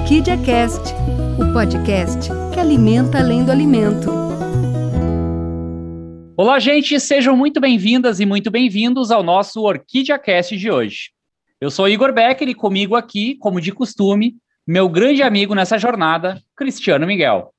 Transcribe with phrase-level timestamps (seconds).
[0.00, 0.94] Orquídea Cast,
[1.38, 4.10] o podcast que alimenta além do alimento.
[6.36, 11.10] Olá, gente, sejam muito bem-vindas e muito bem-vindos ao nosso Orquídea Cast de hoje.
[11.60, 14.36] Eu sou Igor Becker e comigo aqui, como de costume,
[14.66, 17.52] meu grande amigo nessa jornada, Cristiano Miguel.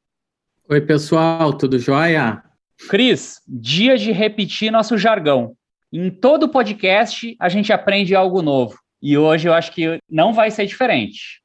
[0.68, 2.44] Oi, pessoal, tudo jóia?
[2.90, 5.54] Cris, dia de repetir nosso jargão.
[5.94, 10.52] Em todo podcast a gente aprende algo novo e hoje eu acho que não vai
[10.52, 11.41] ser diferente.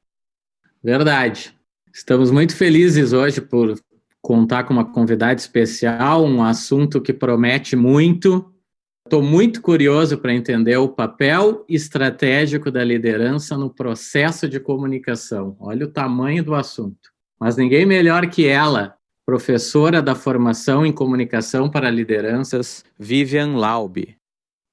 [0.87, 1.53] Verdade.
[1.93, 3.77] Estamos muito felizes hoje por
[4.21, 8.53] contar com uma convidada especial, um assunto que promete muito.
[9.05, 15.57] Estou muito curioso para entender o papel estratégico da liderança no processo de comunicação.
[15.59, 17.11] Olha o tamanho do assunto.
[17.37, 24.15] Mas ninguém melhor que ela, professora da formação em comunicação para lideranças, Vivian Laube.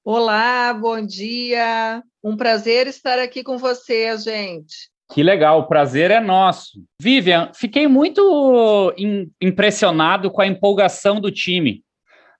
[0.01, 2.01] Olá, bom dia.
[2.23, 4.94] Um prazer estar aqui com você, gente.
[5.11, 6.83] Que legal, o prazer é nosso.
[6.99, 8.93] Vivian, fiquei muito
[9.39, 11.83] impressionado com a empolgação do time.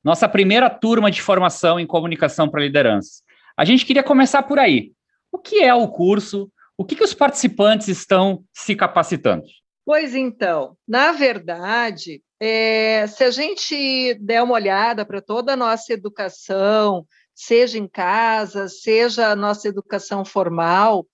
[0.04, 3.24] Nossa primeira turma de formação em comunicação para liderança.
[3.58, 4.92] A gente queria começar por aí.
[5.32, 6.50] O que é o curso?
[6.78, 9.44] O que, que os participantes estão se capacitando?
[9.86, 15.94] Pois então, na verdade, é, se a gente der uma olhada para toda a nossa
[15.94, 21.06] educação, seja em casa, seja a nossa educação formal,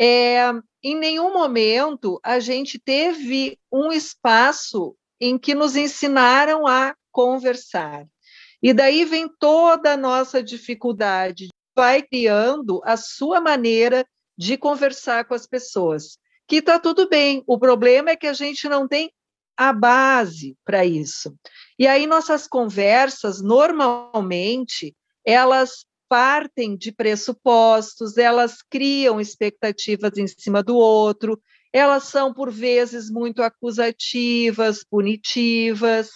[0.00, 0.50] é,
[0.82, 8.06] em nenhum momento a gente teve um espaço em que nos ensinaram a conversar.
[8.62, 14.06] E daí vem toda a nossa dificuldade, vai criando a sua maneira
[14.38, 16.16] de conversar com as pessoas.
[16.48, 19.12] Que está tudo bem, o problema é que a gente não tem
[19.54, 21.34] a base para isso.
[21.78, 30.76] E aí nossas conversas, normalmente, elas partem de pressupostos, elas criam expectativas em cima do
[30.76, 31.40] outro,
[31.72, 36.10] elas são, por vezes, muito acusativas, punitivas,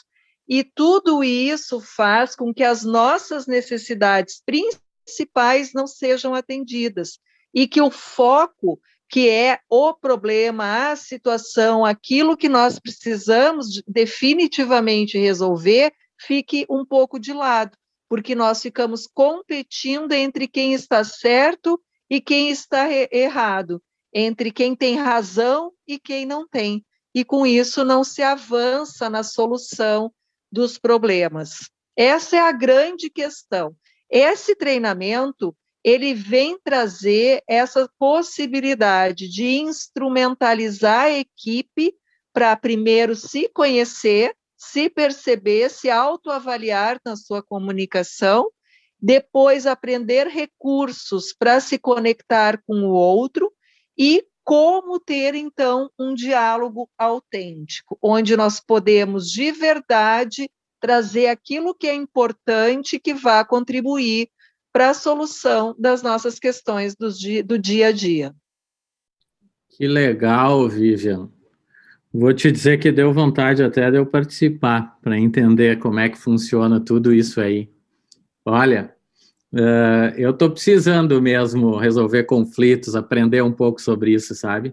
[0.49, 7.21] e tudo isso faz com que as nossas necessidades principais não sejam atendidas
[7.55, 15.17] e que o foco, que é o problema, a situação, aquilo que nós precisamos definitivamente
[15.17, 17.79] resolver, fique um pouco de lado
[18.09, 23.83] porque nós ficamos competindo entre quem está certo e quem está errado,
[24.13, 26.85] entre quem tem razão e quem não tem.
[27.15, 30.13] E com isso não se avança na solução
[30.51, 31.71] dos problemas.
[31.97, 33.75] Essa é a grande questão.
[34.11, 41.95] Esse treinamento ele vem trazer essa possibilidade de instrumentalizar a equipe
[42.33, 44.35] para primeiro se conhecer,
[44.71, 48.51] se perceber, se autoavaliar na sua comunicação,
[49.01, 53.53] depois aprender recursos para se conectar com o outro
[53.97, 60.51] e como ter então um diálogo autêntico, onde nós podemos de verdade
[60.81, 64.29] trazer aquilo que é importante que vá contribuir
[64.73, 68.35] para a solução das nossas questões do dia, do dia a dia.
[69.71, 71.31] Que legal, Vivian.
[72.17, 76.17] Vou te dizer que deu vontade até de eu participar, para entender como é que
[76.17, 77.69] funciona tudo isso aí.
[78.47, 78.95] Olha,
[79.53, 84.69] uh, eu estou precisando mesmo resolver conflitos, aprender um pouco sobre isso, sabe?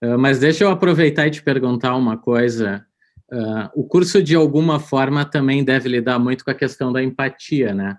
[0.00, 2.86] Uh, mas deixa eu aproveitar e te perguntar uma coisa.
[3.28, 7.74] Uh, o curso, de alguma forma, também deve lidar muito com a questão da empatia,
[7.74, 7.96] né?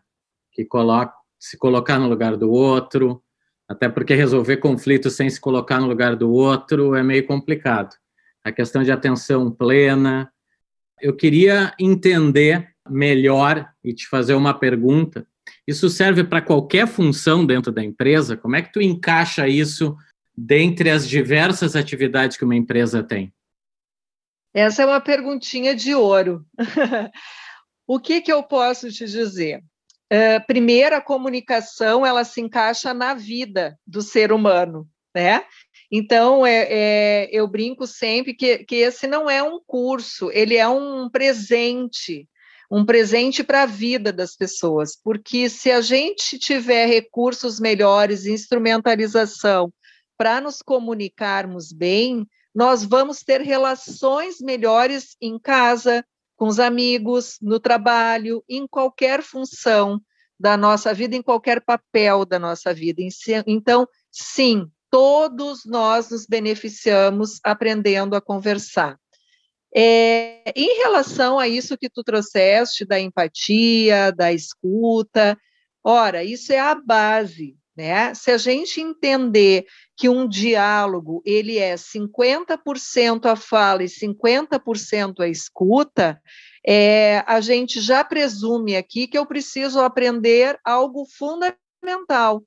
[0.53, 3.21] Que coloca, se colocar no lugar do outro,
[3.67, 7.93] até porque resolver conflitos sem se colocar no lugar do outro é meio complicado
[8.49, 10.31] a questão de atenção plena.
[11.01, 15.25] Eu queria entender melhor e te fazer uma pergunta.
[15.67, 18.35] Isso serve para qualquer função dentro da empresa?
[18.35, 19.95] Como é que tu encaixa isso
[20.35, 23.33] dentre as diversas atividades que uma empresa tem?
[24.53, 26.45] Essa é uma perguntinha de ouro.
[27.87, 29.63] o que, que eu posso te dizer?
[30.11, 35.43] Uh, primeiro, a comunicação ela se encaixa na vida do ser humano, né?
[35.91, 40.67] Então, é, é, eu brinco sempre que, que esse não é um curso, ele é
[40.67, 42.27] um presente,
[42.69, 49.73] um presente para a vida das pessoas, porque se a gente tiver recursos melhores, instrumentalização
[50.15, 56.05] para nos comunicarmos bem, nós vamos ter relações melhores em casa,
[56.35, 59.99] com os amigos, no trabalho, em qualquer função
[60.39, 63.01] da nossa vida, em qualquer papel da nossa vida.
[63.45, 68.97] Então, sim, todos nós nos beneficiamos aprendendo a conversar.
[69.75, 75.37] É, em relação a isso que tu trouxeste da empatia, da escuta,
[75.83, 78.13] ora, isso é a base, né?
[78.15, 79.65] Se a gente entender
[79.95, 86.19] que um diálogo ele é 50% a fala e 50% a escuta,
[86.65, 91.59] é, a gente já presume aqui que eu preciso aprender algo fundamental,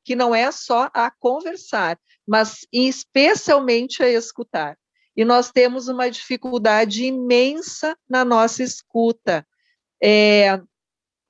[0.05, 4.76] que não é só a conversar, mas especialmente a escutar.
[5.17, 9.46] E nós temos uma dificuldade imensa na nossa escuta.
[10.02, 10.61] É,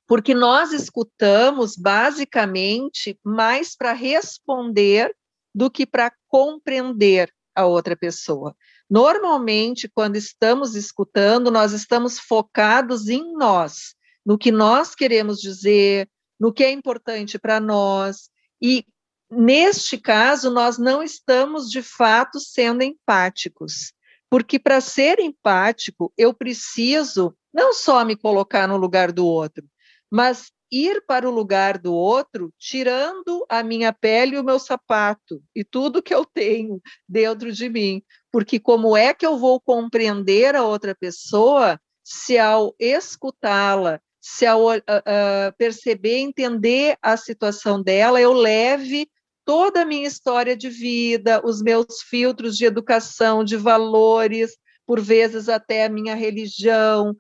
[0.06, 5.14] porque nós escutamos basicamente mais para responder
[5.54, 8.54] do que para compreender a outra pessoa.
[8.88, 13.94] Normalmente, quando estamos escutando, nós estamos focados em nós,
[14.25, 16.08] no que nós queremos dizer,
[16.42, 18.28] no que é importante para nós,
[18.60, 18.84] e
[19.30, 23.92] neste caso, nós não estamos de fato sendo empáticos,
[24.28, 29.64] porque para ser empático, eu preciso não só me colocar no lugar do outro,
[30.10, 35.40] mas ir para o lugar do outro, tirando a minha pele e o meu sapato
[35.54, 38.02] e tudo que eu tenho dentro de mim,
[38.32, 44.76] porque como é que eu vou compreender a outra pessoa se ao escutá-la, se uh,
[44.76, 49.10] uh, perceber, entender a situação dela, eu leve
[49.44, 55.48] toda a minha história de vida, os meus filtros de educação, de valores, por vezes
[55.48, 57.16] até a minha religião,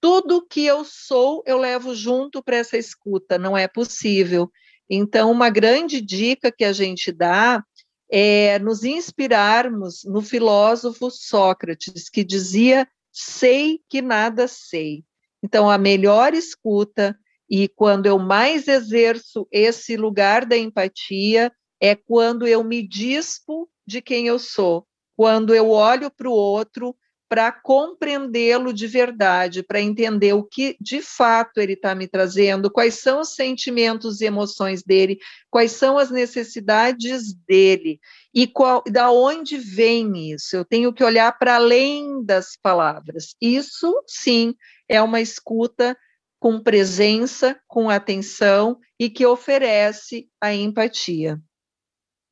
[0.00, 4.50] tudo que eu sou, eu levo junto para essa escuta, não é possível.
[4.88, 7.62] Então, uma grande dica que a gente dá
[8.10, 15.04] é nos inspirarmos no filósofo Sócrates, que dizia: sei que nada sei.
[15.42, 17.18] Então, a melhor escuta,
[17.48, 24.00] e quando eu mais exerço esse lugar da empatia, é quando eu me dispo de
[24.02, 24.86] quem eu sou,
[25.16, 26.96] quando eu olho para o outro
[27.28, 32.94] para compreendê-lo de verdade, para entender o que de fato ele está me trazendo, quais
[32.94, 35.18] são os sentimentos e emoções dele,
[35.50, 37.98] quais são as necessidades dele
[38.32, 40.54] e qual, da onde vem isso.
[40.54, 43.34] Eu tenho que olhar para além das palavras.
[43.40, 44.54] Isso, sim,
[44.88, 45.96] é uma escuta
[46.38, 51.40] com presença, com atenção e que oferece a empatia.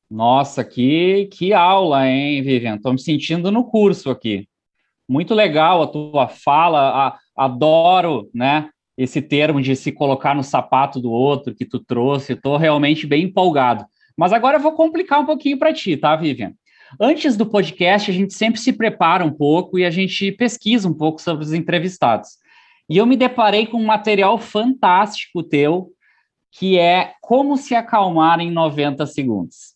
[0.09, 2.75] Nossa, que, que aula, hein, Vivian?
[2.75, 4.47] Estou me sentindo no curso aqui
[5.07, 10.99] muito legal a tua fala, a, adoro, né, esse termo de se colocar no sapato
[10.99, 13.85] do outro que tu trouxe, estou realmente bem empolgado.
[14.17, 16.53] Mas agora eu vou complicar um pouquinho para ti, tá, Vivian?
[16.99, 20.93] Antes do podcast, a gente sempre se prepara um pouco e a gente pesquisa um
[20.93, 22.37] pouco sobre os entrevistados.
[22.89, 25.89] E eu me deparei com um material fantástico teu,
[26.51, 29.75] que é Como se acalmar em 90 segundos.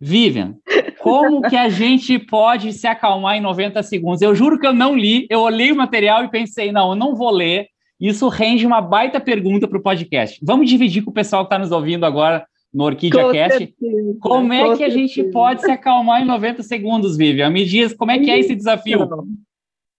[0.00, 0.56] Vivian,
[1.00, 4.22] como que a gente pode se acalmar em 90 segundos?
[4.22, 7.14] Eu juro que eu não li, eu olhei o material e pensei, não, eu não
[7.14, 7.68] vou ler.
[7.98, 10.38] Isso rende uma baita pergunta para o podcast.
[10.42, 13.58] Vamos dividir com o pessoal que está nos ouvindo agora no Orquídea com Cast.
[13.58, 14.86] Certeza, como é que certeza.
[14.86, 17.50] a gente pode se acalmar em 90 segundos, Vivian?
[17.50, 19.08] Me diz como é que é esse desafio.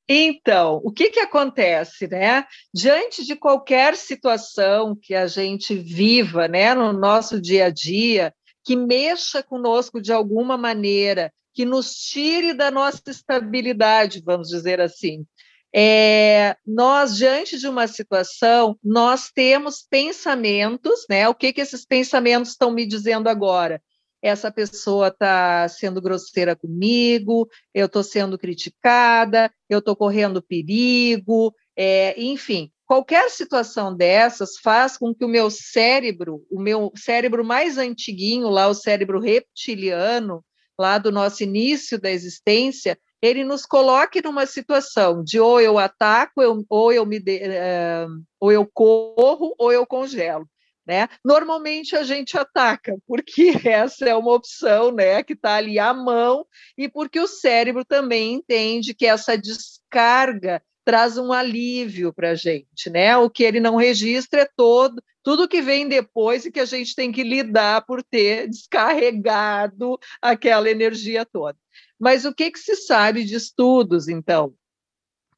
[0.08, 2.46] Então, o que, que acontece, né?
[2.74, 8.76] Diante de qualquer situação que a gente viva, né, no nosso dia a dia, que
[8.76, 15.26] mexa conosco de alguma maneira, que nos tire da nossa estabilidade, vamos dizer assim.
[15.74, 21.28] É, nós, diante de uma situação, nós temos pensamentos, né?
[21.28, 23.82] O que, que esses pensamentos estão me dizendo agora?
[24.26, 32.20] Essa pessoa está sendo grosseira comigo, eu estou sendo criticada, eu estou correndo perigo, é,
[32.20, 38.48] enfim, Qualquer situação dessas faz com que o meu cérebro, o meu cérebro mais antiguinho,
[38.48, 40.46] lá o cérebro reptiliano,
[40.78, 46.44] lá do nosso início da existência, ele nos coloque numa situação de ou eu ataco,
[46.44, 50.48] eu, ou, eu me de, uh, ou eu corro, ou eu congelo.
[50.86, 51.08] Né?
[51.24, 56.46] Normalmente a gente ataca, porque essa é uma opção né, que está ali à mão,
[56.78, 62.92] e porque o cérebro também entende que essa descarga traz um alívio para a gente,
[62.92, 63.18] né?
[63.18, 66.94] O que ele não registra é todo tudo que vem depois e que a gente
[66.94, 71.58] tem que lidar por ter descarregado aquela energia toda.
[72.00, 74.54] Mas o que, que se sabe de estudos, então?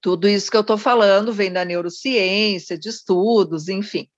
[0.02, 4.10] Tudo isso que eu estou falando vem da neurociência, de estudos, enfim.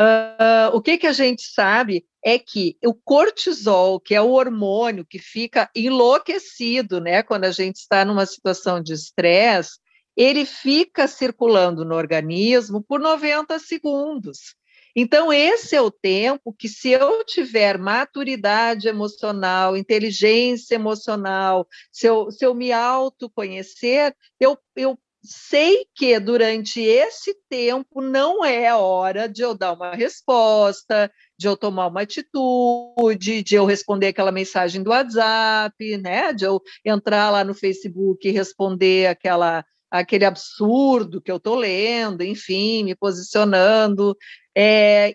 [0.00, 5.04] Uh, o que, que a gente sabe é que o cortisol, que é o hormônio
[5.04, 9.78] que fica enlouquecido, né, quando a gente está numa situação de estresse,
[10.16, 14.54] ele fica circulando no organismo por 90 segundos.
[14.94, 22.30] Então, esse é o tempo que, se eu tiver maturidade emocional, inteligência emocional, se eu,
[22.30, 29.42] se eu me autoconhecer, eu, eu sei que durante esse tempo não é hora de
[29.42, 34.90] eu dar uma resposta, de eu tomar uma atitude, de eu responder aquela mensagem do
[34.90, 36.32] WhatsApp, né?
[36.32, 42.22] De eu entrar lá no Facebook e responder aquela aquele absurdo que eu estou lendo,
[42.22, 44.16] enfim, me posicionando.
[44.56, 45.12] É,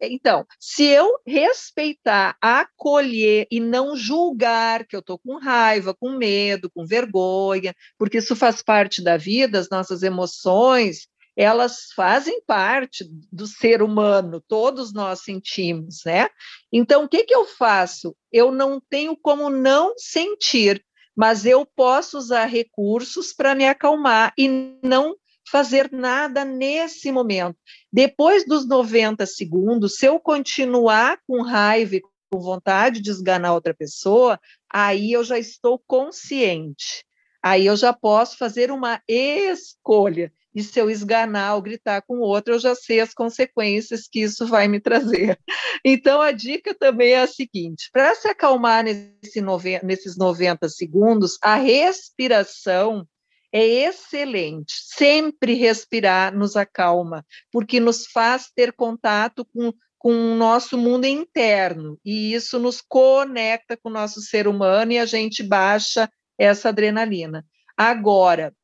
[0.00, 6.70] então, se eu respeitar, acolher e não julgar que eu estou com raiva, com medo,
[6.70, 13.46] com vergonha, porque isso faz parte da vida, as nossas emoções, elas fazem parte do
[13.46, 16.28] ser humano, todos nós sentimos, né?
[16.72, 18.14] Então, o que, que eu faço?
[18.32, 20.84] Eu não tenho como não sentir,
[21.16, 24.48] mas eu posso usar recursos para me acalmar e
[24.82, 25.14] não
[25.50, 27.56] fazer nada nesse momento.
[27.92, 33.74] Depois dos 90 segundos, se eu continuar com raiva e com vontade de esganar outra
[33.74, 34.38] pessoa,
[34.72, 37.04] aí eu já estou consciente.
[37.42, 40.32] Aí eu já posso fazer uma escolha.
[40.54, 44.20] E se eu esganar ou gritar com o outro, eu já sei as consequências que
[44.20, 45.38] isso vai me trazer.
[45.82, 49.40] Então, a dica também é a seguinte: para se acalmar nesse
[49.82, 53.06] nesses 90 segundos, a respiração
[53.52, 54.74] é excelente.
[54.82, 61.98] Sempre respirar nos acalma, porque nos faz ter contato com, com o nosso mundo interno,
[62.04, 67.44] e isso nos conecta com o nosso ser humano e a gente baixa essa adrenalina.
[67.76, 68.54] Agora,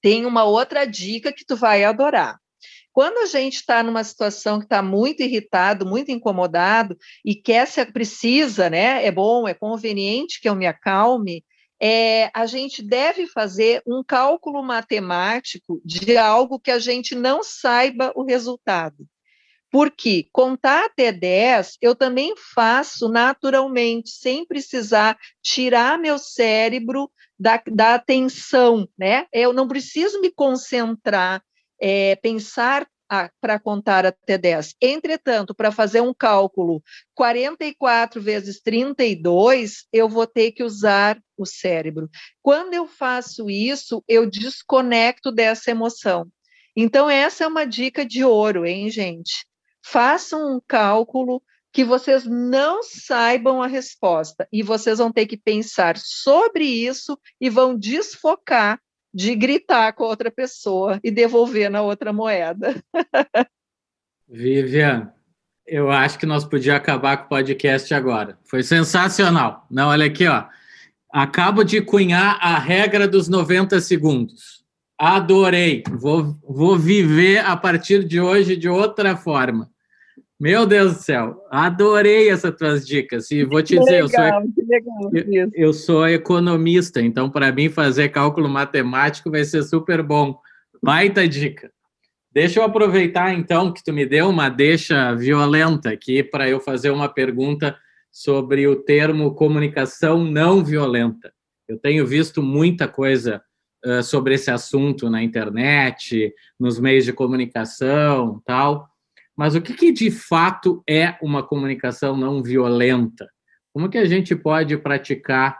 [0.00, 2.38] tem uma outra dica que tu vai adorar.
[2.92, 7.84] Quando a gente está numa situação que está muito irritado, muito incomodado e quer se
[7.86, 9.04] precisa, né?
[9.06, 11.44] É bom, é conveniente que eu me acalme
[11.80, 18.12] é, a gente deve fazer um cálculo matemático de algo que a gente não saiba
[18.14, 19.06] o resultado.
[19.70, 27.94] Porque contar até 10 eu também faço naturalmente, sem precisar tirar meu cérebro da, da
[27.94, 29.26] atenção, né?
[29.32, 31.42] Eu não preciso me concentrar,
[31.80, 32.88] é, pensar
[33.40, 34.74] para contar até 10.
[34.80, 36.82] Entretanto, para fazer um cálculo
[37.14, 42.08] 44 vezes 32, eu vou ter que usar o cérebro.
[42.42, 46.26] Quando eu faço isso, eu desconecto dessa emoção.
[46.76, 49.46] Então, essa é uma dica de ouro, hein, gente?
[49.82, 55.96] Façam um cálculo que vocês não saibam a resposta e vocês vão ter que pensar
[55.96, 58.80] sobre isso e vão desfocar
[59.12, 62.74] de gritar com a outra pessoa e devolver na outra moeda.
[64.28, 65.12] Vivian,
[65.66, 68.38] eu acho que nós podíamos acabar com o podcast agora.
[68.44, 69.66] Foi sensacional.
[69.70, 70.44] Não, olha aqui, ó.
[71.10, 74.64] Acabo de cunhar a regra dos 90 segundos.
[74.98, 75.82] Adorei.
[75.90, 79.70] Vou, vou viver a partir de hoje de outra forma.
[80.40, 83.28] Meu Deus do céu, adorei essas tuas dicas.
[83.32, 87.68] E vou te que dizer, legal, eu, sou, eu, eu sou economista, então para mim
[87.68, 90.38] fazer cálculo matemático vai ser super bom.
[90.80, 91.72] Baita dica.
[92.32, 96.90] Deixa eu aproveitar então que tu me deu uma deixa violenta aqui para eu fazer
[96.90, 97.76] uma pergunta
[98.12, 101.32] sobre o termo comunicação não violenta.
[101.66, 103.42] Eu tenho visto muita coisa
[103.84, 108.88] uh, sobre esse assunto na internet, nos meios de comunicação, tal.
[109.38, 113.30] Mas o que, que de fato é uma comunicação não violenta?
[113.72, 115.56] Como que a gente pode praticar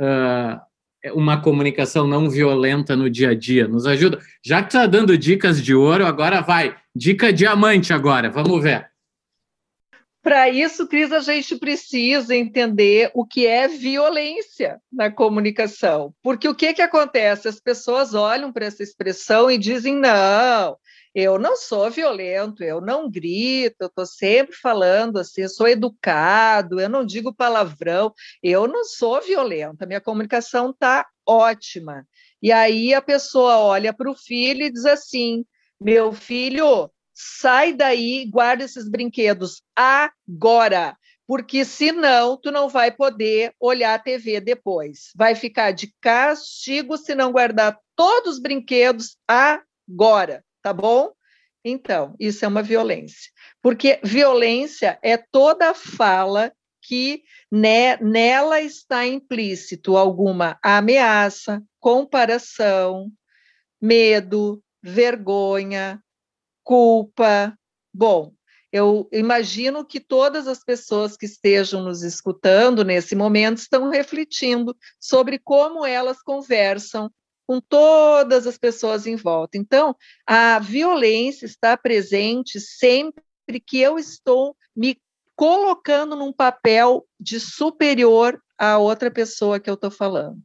[0.00, 3.66] uh, uma comunicação não violenta no dia a dia?
[3.66, 4.20] Nos ajuda.
[4.44, 6.76] Já que está dando dicas de ouro, agora vai.
[6.94, 8.88] Dica diamante agora, vamos ver.
[10.22, 16.14] Para isso, Cris, a gente precisa entender o que é violência na comunicação.
[16.22, 17.48] Porque o que, que acontece?
[17.48, 20.76] As pessoas olham para essa expressão e dizem: não,
[21.18, 26.78] eu não sou violento, eu não grito, eu estou sempre falando assim, eu sou educado,
[26.78, 32.06] eu não digo palavrão, eu não sou violenta, minha comunicação está ótima.
[32.42, 35.42] E aí a pessoa olha para o filho e diz assim:
[35.80, 43.94] meu filho, sai daí, guarda esses brinquedos agora, porque senão tu não vai poder olhar
[43.94, 45.12] a TV depois.
[45.16, 51.12] Vai ficar de castigo se não guardar todos os brinquedos agora tá bom?
[51.64, 53.30] Então, isso é uma violência.
[53.62, 63.12] Porque violência é toda fala que né, nela está implícito alguma ameaça, comparação,
[63.80, 66.02] medo, vergonha,
[66.64, 67.56] culpa.
[67.94, 68.32] Bom,
[68.72, 75.38] eu imagino que todas as pessoas que estejam nos escutando nesse momento estão refletindo sobre
[75.38, 77.08] como elas conversam
[77.46, 79.56] com todas as pessoas em volta.
[79.56, 79.94] Então,
[80.26, 83.22] a violência está presente sempre
[83.64, 85.00] que eu estou me
[85.36, 90.42] colocando num papel de superior a outra pessoa que eu estou falando.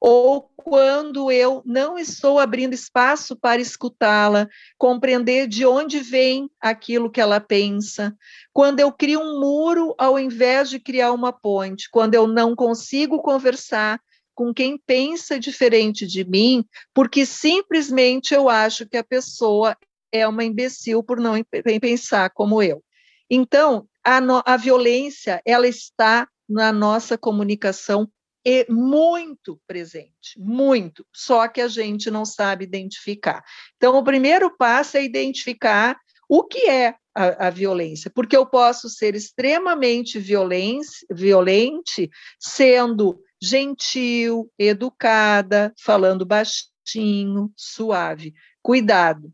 [0.00, 7.20] Ou quando eu não estou abrindo espaço para escutá-la, compreender de onde vem aquilo que
[7.20, 8.16] ela pensa.
[8.52, 11.88] Quando eu crio um muro ao invés de criar uma ponte.
[11.90, 14.00] Quando eu não consigo conversar
[14.38, 16.64] com quem pensa diferente de mim,
[16.94, 19.76] porque simplesmente eu acho que a pessoa
[20.12, 21.34] é uma imbecil por não
[21.80, 22.80] pensar como eu.
[23.28, 28.08] Então, a, no, a violência, ela está na nossa comunicação
[28.46, 33.42] e muito presente, muito, só que a gente não sabe identificar.
[33.76, 38.88] Então, o primeiro passo é identificar o que é a, a violência, porque eu posso
[38.88, 48.34] ser extremamente violente, violente sendo gentil, educada, falando baixinho, suave.
[48.62, 49.32] Cuidado,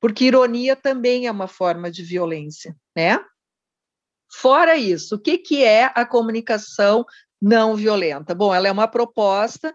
[0.00, 3.18] porque ironia também é uma forma de violência, né?
[4.30, 7.04] Fora isso, o que, que é a comunicação
[7.40, 8.34] não violenta?
[8.34, 9.74] Bom, ela é uma proposta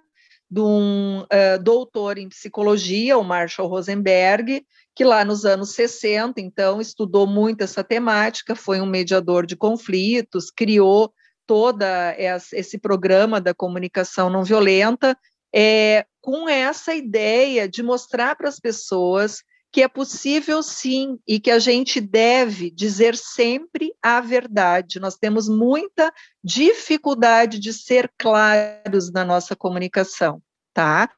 [0.50, 4.64] de um uh, doutor em psicologia, o Marshall Rosenberg,
[4.96, 10.52] que lá nos anos 60, então, estudou muito essa temática, foi um mediador de conflitos,
[10.52, 11.12] criou
[11.46, 15.18] toda esse programa da comunicação não violenta,
[15.54, 21.50] é, com essa ideia de mostrar para as pessoas que é possível sim e que
[21.50, 25.00] a gente deve dizer sempre a verdade.
[25.00, 30.42] Nós temos muita dificuldade de ser claros na nossa comunicação,
[30.76, 31.10] tá?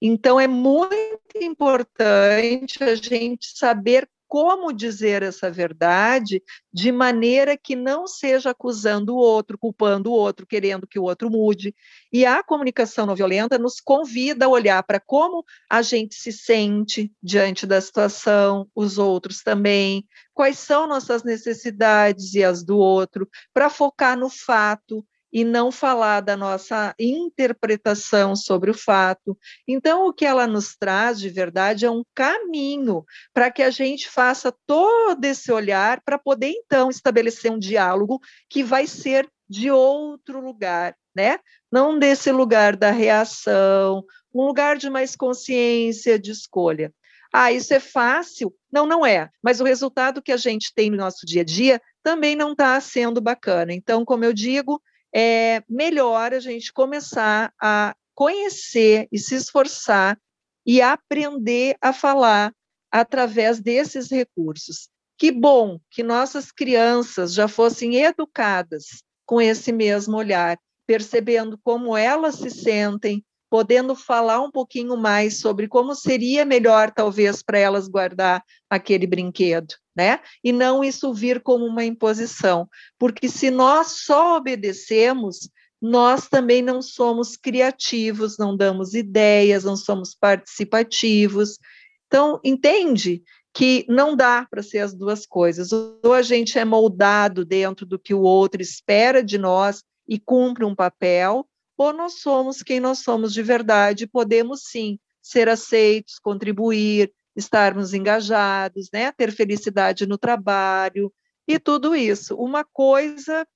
[0.00, 6.42] Então é muito importante a gente saber como dizer essa verdade
[6.72, 11.30] de maneira que não seja acusando o outro, culpando o outro, querendo que o outro
[11.30, 11.74] mude.
[12.12, 17.10] E a comunicação não violenta nos convida a olhar para como a gente se sente
[17.22, 23.70] diante da situação, os outros também, quais são nossas necessidades e as do outro, para
[23.70, 29.36] focar no fato e não falar da nossa interpretação sobre o fato.
[29.66, 34.08] Então, o que ela nos traz de verdade é um caminho para que a gente
[34.08, 40.40] faça todo esse olhar para poder então estabelecer um diálogo que vai ser de outro
[40.40, 41.38] lugar, né?
[41.70, 44.04] Não desse lugar da reação,
[44.34, 46.92] um lugar de mais consciência, de escolha.
[47.32, 48.54] Ah, isso é fácil?
[48.72, 49.30] Não, não é.
[49.42, 52.80] Mas o resultado que a gente tem no nosso dia a dia também não está
[52.80, 53.72] sendo bacana.
[53.72, 54.82] Então, como eu digo,
[55.14, 60.18] é melhor a gente começar a conhecer e se esforçar
[60.66, 62.52] e aprender a falar
[62.90, 64.88] através desses recursos.
[65.16, 72.36] Que bom que nossas crianças já fossem educadas com esse mesmo olhar, percebendo como elas
[72.36, 78.42] se sentem, podendo falar um pouquinho mais sobre como seria melhor, talvez, para elas guardar
[78.70, 80.20] aquele brinquedo, né?
[80.44, 85.50] E não isso vir como uma imposição, porque se nós só obedecemos,
[85.82, 91.58] nós também não somos criativos, não damos ideias, não somos participativos.
[92.06, 95.72] Então, entende que não dá para ser as duas coisas.
[95.72, 100.64] Ou a gente é moldado dentro do que o outro espera de nós e cumpre
[100.64, 101.44] um papel,
[101.76, 108.90] ou nós somos quem nós somos de verdade, podemos sim ser aceitos, contribuir, estarmos engajados,
[108.92, 109.12] né?
[109.12, 111.12] ter felicidade no trabalho
[111.46, 112.34] e tudo isso.
[112.34, 113.46] Uma coisa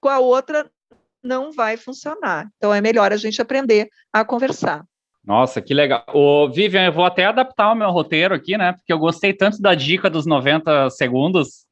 [0.00, 0.70] com a outra
[1.22, 2.48] não vai funcionar.
[2.56, 4.84] Então é melhor a gente aprender a conversar.
[5.24, 6.04] Nossa, que legal.
[6.12, 8.72] Ô, Vivian, eu vou até adaptar o meu roteiro aqui, né?
[8.72, 11.64] Porque eu gostei tanto da dica dos 90 segundos,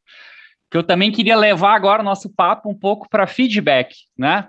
[0.70, 4.48] que eu também queria levar agora o nosso papo um pouco para feedback, né?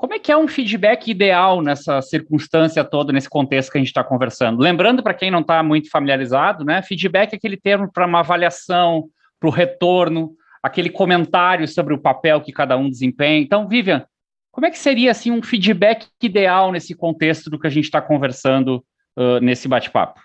[0.00, 3.88] Como é que é um feedback ideal nessa circunstância toda, nesse contexto que a gente
[3.88, 4.62] está conversando?
[4.62, 9.10] Lembrando, para quem não está muito familiarizado, né, feedback é aquele termo para uma avaliação,
[9.38, 10.32] para o retorno,
[10.62, 13.42] aquele comentário sobre o papel que cada um desempenha.
[13.42, 14.06] Então, Vivian,
[14.50, 18.00] como é que seria assim um feedback ideal nesse contexto do que a gente está
[18.00, 18.82] conversando
[19.18, 20.18] uh, nesse bate-papo?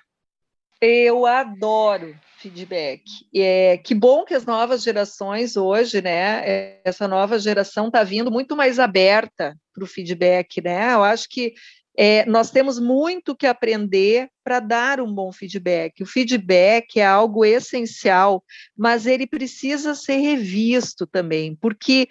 [0.82, 3.04] Eu adoro feedback.
[3.34, 6.80] É, que bom que as novas gerações hoje, né?
[6.84, 10.94] Essa nova geração está vindo muito mais aberta para o feedback, né?
[10.94, 11.54] Eu acho que
[11.98, 16.04] é, nós temos muito que aprender para dar um bom feedback.
[16.04, 18.44] O feedback é algo essencial,
[18.78, 22.08] mas ele precisa ser revisto também, porque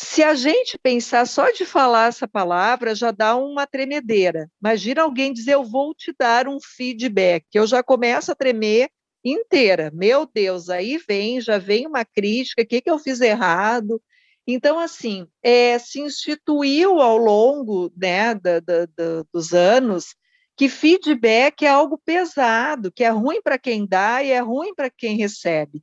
[0.00, 4.48] se a gente pensar só de falar essa palavra, já dá uma tremedeira.
[4.62, 7.44] Imagina alguém dizer, eu vou te dar um feedback.
[7.52, 8.90] Eu já começo a tremer
[9.24, 9.90] inteira.
[9.92, 14.00] Meu Deus, aí vem, já vem uma crítica, o que, que eu fiz errado?
[14.46, 20.14] Então, assim, é, se instituiu ao longo né, da, da, da, dos anos
[20.56, 24.90] que feedback é algo pesado, que é ruim para quem dá e é ruim para
[24.90, 25.82] quem recebe.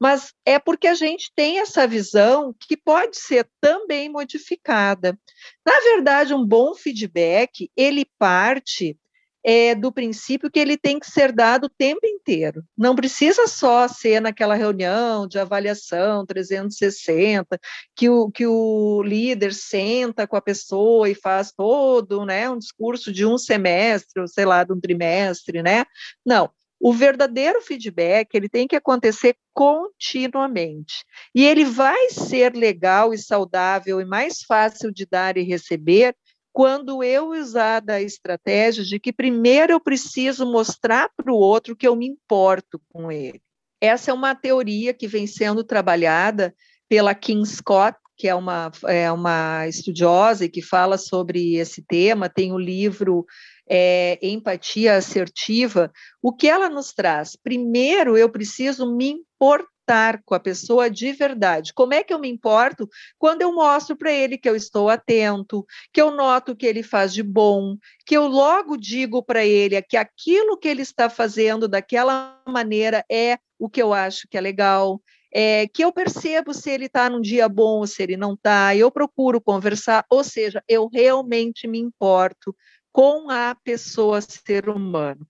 [0.00, 5.18] Mas é porque a gente tem essa visão que pode ser também modificada.
[5.64, 8.98] Na verdade, um bom feedback, ele parte
[9.44, 12.64] é, do princípio que ele tem que ser dado o tempo inteiro.
[12.76, 17.60] Não precisa só ser naquela reunião de avaliação 360,
[17.94, 23.12] que o, que o líder senta com a pessoa e faz todo né, um discurso
[23.12, 25.84] de um semestre, ou sei lá, de um trimestre, né?
[26.24, 26.50] Não.
[26.86, 31.02] O verdadeiro feedback ele tem que acontecer continuamente.
[31.34, 36.14] E ele vai ser legal e saudável e mais fácil de dar e receber
[36.52, 41.88] quando eu usar da estratégia de que primeiro eu preciso mostrar para o outro que
[41.88, 43.40] eu me importo com ele.
[43.80, 46.54] Essa é uma teoria que vem sendo trabalhada
[46.86, 52.28] pela Kim Scott, que é uma, é uma estudiosa e que fala sobre esse tema,
[52.28, 53.24] tem o livro
[53.68, 55.92] é, Empatia Assertiva.
[56.22, 57.36] O que ela nos traz?
[57.36, 61.72] Primeiro, eu preciso me importar com a pessoa de verdade.
[61.74, 62.88] Como é que eu me importo?
[63.18, 66.82] Quando eu mostro para ele que eu estou atento, que eu noto o que ele
[66.82, 71.68] faz de bom, que eu logo digo para ele que aquilo que ele está fazendo
[71.68, 75.00] daquela maneira é o que eu acho que é legal.
[75.36, 78.76] É, que eu percebo se ele está num dia bom ou se ele não está,
[78.76, 82.54] eu procuro conversar, ou seja, eu realmente me importo
[82.94, 85.26] com a pessoa ser humano.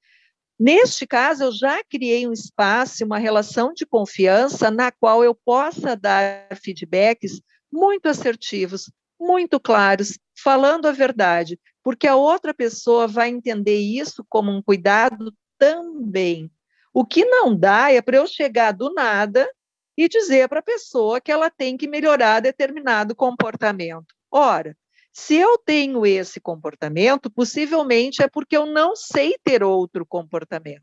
[0.60, 5.96] Neste caso, eu já criei um espaço, uma relação de confiança na qual eu possa
[5.96, 7.40] dar feedbacks
[7.72, 14.52] muito assertivos, muito claros, falando a verdade, porque a outra pessoa vai entender isso como
[14.52, 16.50] um cuidado também.
[16.92, 19.50] O que não dá é para eu chegar do nada
[19.96, 24.14] e dizer para a pessoa que ela tem que melhorar determinado comportamento.
[24.30, 24.76] Ora,
[25.16, 30.82] se eu tenho esse comportamento, possivelmente é porque eu não sei ter outro comportamento.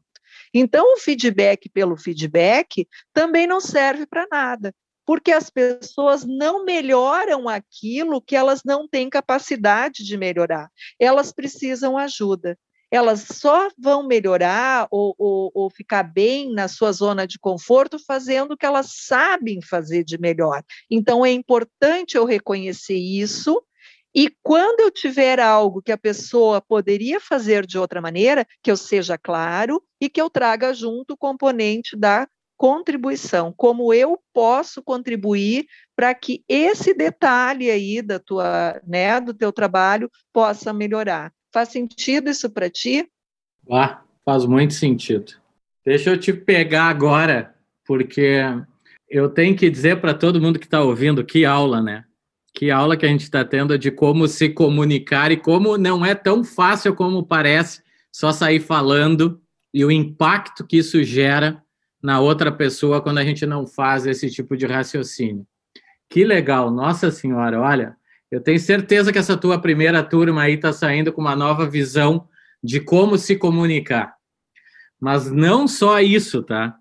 [0.54, 4.74] Então, o feedback pelo feedback também não serve para nada,
[5.06, 10.70] porque as pessoas não melhoram aquilo que elas não têm capacidade de melhorar.
[10.98, 12.58] Elas precisam ajuda.
[12.90, 18.54] Elas só vão melhorar ou, ou, ou ficar bem na sua zona de conforto fazendo
[18.54, 20.64] o que elas sabem fazer de melhor.
[20.90, 23.62] Então, é importante eu reconhecer isso
[24.14, 28.78] e quando eu tiver algo que a pessoa poderia fazer de outra maneira, que eu
[28.78, 35.66] seja claro e que eu traga junto o componente da contribuição, como eu posso contribuir
[35.96, 41.34] para que esse detalhe aí da tua, né, do teu trabalho possa melhorar.
[41.52, 43.10] Faz sentido isso para ti?
[43.72, 45.34] Ah, faz muito sentido.
[45.84, 48.42] Deixa eu te pegar agora, porque
[49.10, 52.06] eu tenho que dizer para todo mundo que está ouvindo que aula, né?
[52.54, 56.14] Que aula que a gente está tendo de como se comunicar e como não é
[56.14, 59.42] tão fácil como parece só sair falando
[59.74, 61.64] e o impacto que isso gera
[62.02, 65.46] na outra pessoa quando a gente não faz esse tipo de raciocínio.
[66.10, 67.96] Que legal, nossa senhora, olha,
[68.30, 72.28] eu tenho certeza que essa tua primeira turma aí está saindo com uma nova visão
[72.64, 74.16] de como se comunicar.
[75.00, 76.76] Mas não só isso, tá?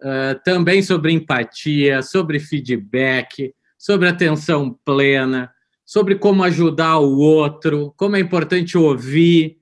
[0.00, 5.52] Uh, também sobre empatia, sobre feedback, sobre atenção plena,
[5.84, 9.58] sobre como ajudar o outro, como é importante ouvir,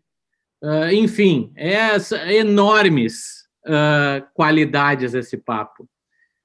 [0.63, 1.97] uh, enfim, é,
[2.37, 5.89] enormes uh, qualidades esse papo.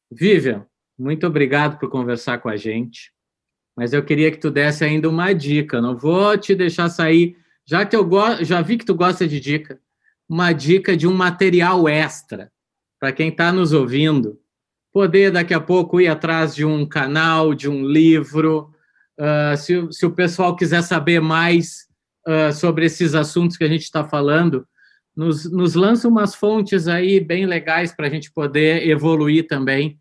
[0.10, 0.66] Vivian,
[0.98, 3.12] muito obrigado por conversar com a gente,
[3.76, 7.86] mas eu queria que tu desse ainda uma dica, não vou te deixar sair, já
[7.86, 8.10] que eu
[8.42, 9.80] já vi que tu gosta de dica,
[10.28, 12.52] uma dica de um material extra
[13.00, 14.42] para quem está nos ouvindo,
[14.91, 18.71] poder daqui a pouco ir atrás de um canal, de um livro.
[19.19, 21.88] Uh, se, se, o pessoal quiser saber mais
[22.28, 24.67] uh, sobre esses assuntos que a gente está falando,
[25.15, 30.00] nos, nos lança umas fontes aí bem legais para a gente poder evoluir também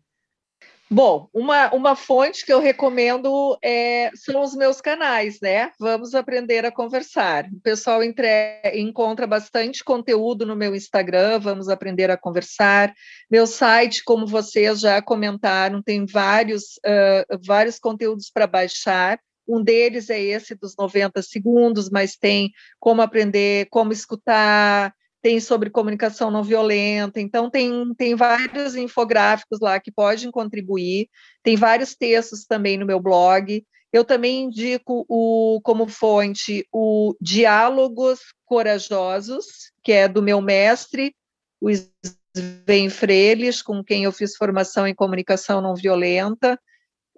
[0.89, 5.69] Bom, uma, uma fonte que eu recomendo é, são os meus canais, né?
[5.77, 7.45] Vamos aprender a conversar.
[7.51, 8.27] O pessoal entre,
[8.73, 12.93] encontra bastante conteúdo no meu Instagram, vamos aprender a conversar.
[13.29, 19.19] Meu site, como vocês já comentaram, tem vários, uh, vários conteúdos para baixar.
[19.45, 25.69] Um deles é esse dos 90 segundos, mas tem como aprender, como escutar, tem sobre
[25.69, 31.09] comunicação não violenta, então tem, tem vários infográficos lá que podem contribuir,
[31.43, 33.65] tem vários textos também no meu blog.
[33.91, 41.15] Eu também indico o, como fonte o Diálogos Corajosos, que é do meu mestre,
[41.59, 46.59] o Sven Freires, com quem eu fiz formação em comunicação não violenta.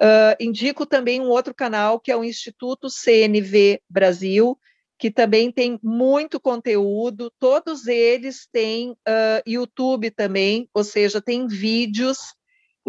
[0.02, 4.58] Uh, indico também um outro canal, que é o Instituto CNV Brasil,
[5.00, 12.38] que também tem muito conteúdo, todos eles têm uh, YouTube também, ou seja, tem vídeos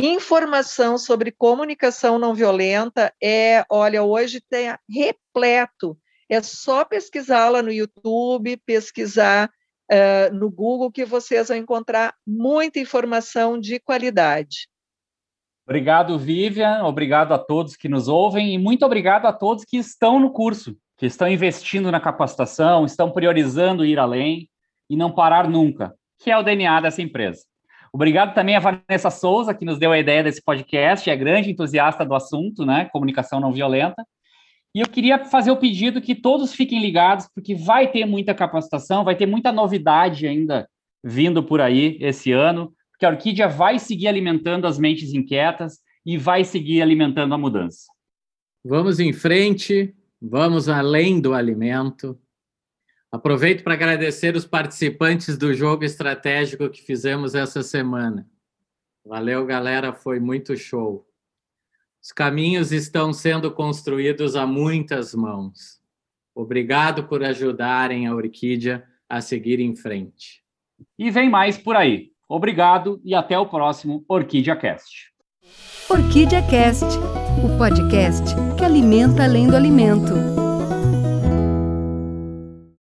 [0.02, 5.98] Informação sobre comunicação não violenta é, olha, hoje tem repleto.
[6.28, 9.50] É só pesquisar lá no YouTube, pesquisar
[9.92, 14.68] uh, no Google, que vocês vão encontrar muita informação de qualidade.
[15.66, 16.82] Obrigado, Vivian.
[16.84, 20.76] Obrigado a todos que nos ouvem e muito obrigado a todos que estão no curso,
[21.00, 24.50] que estão investindo na capacitação, estão priorizando ir além
[24.88, 27.40] e não parar nunca, que é o DNA dessa empresa.
[27.90, 32.04] Obrigado também a Vanessa Souza, que nos deu a ideia desse podcast, é grande entusiasta
[32.04, 32.84] do assunto, né?
[32.92, 34.04] Comunicação não violenta.
[34.74, 39.02] E eu queria fazer o pedido que todos fiquem ligados, porque vai ter muita capacitação,
[39.02, 40.68] vai ter muita novidade ainda
[41.02, 46.18] vindo por aí esse ano, porque a Orquídea vai seguir alimentando as mentes inquietas e
[46.18, 47.86] vai seguir alimentando a mudança.
[48.62, 52.18] Vamos em frente, vamos além do alimento,
[53.12, 58.28] Aproveito para agradecer os participantes do jogo estratégico que fizemos essa semana.
[59.04, 61.04] Valeu, galera, foi muito show.
[62.00, 65.80] Os caminhos estão sendo construídos a muitas mãos.
[66.34, 70.44] Obrigado por ajudarem a Orquídea a seguir em frente.
[70.96, 72.12] E vem mais por aí.
[72.28, 75.10] Obrigado e até o próximo Orquídea Cast.
[75.88, 76.86] Orquídea Cast,
[77.44, 80.39] o podcast que alimenta além do alimento.